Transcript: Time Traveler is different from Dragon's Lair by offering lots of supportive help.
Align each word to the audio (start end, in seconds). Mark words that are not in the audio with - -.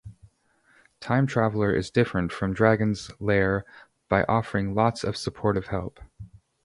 Time 0.99 1.27
Traveler 1.27 1.75
is 1.75 1.91
different 1.91 2.31
from 2.31 2.55
Dragon's 2.55 3.11
Lair 3.19 3.65
by 4.09 4.23
offering 4.23 4.73
lots 4.73 5.03
of 5.03 5.15
supportive 5.15 5.67
help. 5.67 5.99